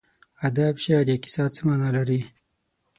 ادب، 0.47 0.73
شعر 0.83 1.05
یا 1.11 1.17
کیسه 1.23 1.45
څه 1.55 1.61
مانا 1.67 1.89
لري. 1.95 2.21